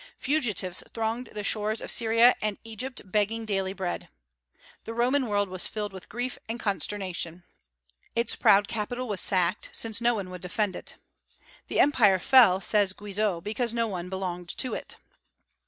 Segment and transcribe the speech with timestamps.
[0.17, 4.09] Fugitives thronged the shores of Syria and Egypt, begging daily bread.
[4.83, 7.43] The Roman world was filled with grief and consternation.
[8.15, 10.95] Its proud capital was sacked, since no one would defend it.
[11.67, 14.95] "The Empire fell," says Guizot, "because no one belonged to it."